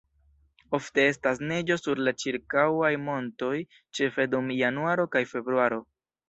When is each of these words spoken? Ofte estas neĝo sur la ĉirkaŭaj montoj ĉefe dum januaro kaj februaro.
Ofte 0.77 1.03
estas 1.09 1.41
neĝo 1.51 1.77
sur 1.79 2.01
la 2.07 2.13
ĉirkaŭaj 2.23 2.89
montoj 3.03 3.51
ĉefe 4.01 4.27
dum 4.33 4.51
januaro 4.63 5.07
kaj 5.19 5.25
februaro. 5.37 5.81